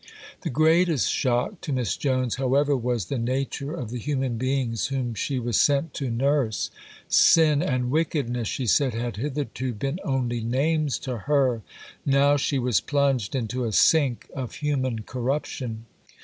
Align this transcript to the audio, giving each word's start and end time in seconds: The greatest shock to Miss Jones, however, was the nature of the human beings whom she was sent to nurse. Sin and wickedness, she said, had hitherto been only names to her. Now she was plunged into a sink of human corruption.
The 0.41 0.49
greatest 0.49 1.11
shock 1.11 1.61
to 1.61 1.71
Miss 1.71 1.95
Jones, 1.95 2.37
however, 2.37 2.75
was 2.75 3.05
the 3.05 3.19
nature 3.19 3.75
of 3.75 3.91
the 3.91 3.99
human 3.99 4.35
beings 4.35 4.87
whom 4.87 5.13
she 5.13 5.37
was 5.37 5.61
sent 5.61 5.93
to 5.93 6.09
nurse. 6.09 6.71
Sin 7.07 7.61
and 7.61 7.91
wickedness, 7.91 8.47
she 8.47 8.65
said, 8.65 8.95
had 8.95 9.17
hitherto 9.17 9.75
been 9.75 9.99
only 10.03 10.41
names 10.43 10.97
to 11.05 11.19
her. 11.29 11.61
Now 12.03 12.35
she 12.35 12.57
was 12.57 12.81
plunged 12.81 13.35
into 13.35 13.63
a 13.63 13.71
sink 13.71 14.27
of 14.35 14.55
human 14.55 15.03
corruption. 15.03 15.85